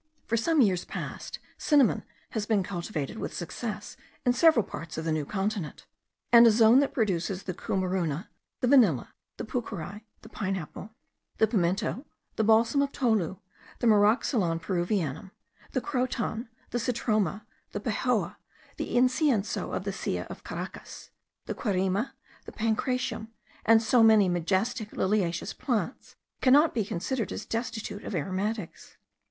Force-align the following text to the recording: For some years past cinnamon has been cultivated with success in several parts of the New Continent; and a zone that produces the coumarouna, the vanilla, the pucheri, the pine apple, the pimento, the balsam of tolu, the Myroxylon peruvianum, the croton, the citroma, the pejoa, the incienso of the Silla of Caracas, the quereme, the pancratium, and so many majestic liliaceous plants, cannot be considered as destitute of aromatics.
For 0.25 0.35
some 0.35 0.61
years 0.61 0.83
past 0.83 1.37
cinnamon 1.59 2.03
has 2.31 2.47
been 2.47 2.63
cultivated 2.63 3.19
with 3.19 3.35
success 3.35 3.95
in 4.25 4.33
several 4.33 4.63
parts 4.65 4.97
of 4.97 5.05
the 5.05 5.11
New 5.11 5.25
Continent; 5.27 5.85
and 6.31 6.47
a 6.47 6.49
zone 6.49 6.79
that 6.79 6.91
produces 6.95 7.43
the 7.43 7.53
coumarouna, 7.53 8.27
the 8.61 8.67
vanilla, 8.67 9.13
the 9.37 9.45
pucheri, 9.45 10.01
the 10.23 10.29
pine 10.29 10.55
apple, 10.55 10.89
the 11.37 11.45
pimento, 11.45 12.03
the 12.35 12.43
balsam 12.43 12.81
of 12.81 12.91
tolu, 12.91 13.37
the 13.77 13.85
Myroxylon 13.85 14.59
peruvianum, 14.59 15.29
the 15.73 15.81
croton, 15.81 16.49
the 16.71 16.79
citroma, 16.79 17.45
the 17.71 17.79
pejoa, 17.79 18.37
the 18.77 18.95
incienso 18.97 19.71
of 19.71 19.83
the 19.83 19.93
Silla 19.93 20.23
of 20.31 20.43
Caracas, 20.43 21.11
the 21.45 21.53
quereme, 21.53 22.09
the 22.45 22.51
pancratium, 22.51 23.27
and 23.67 23.83
so 23.83 24.01
many 24.01 24.27
majestic 24.27 24.89
liliaceous 24.93 25.55
plants, 25.55 26.15
cannot 26.41 26.73
be 26.73 26.83
considered 26.83 27.31
as 27.31 27.45
destitute 27.45 28.03
of 28.03 28.15
aromatics. 28.15 28.97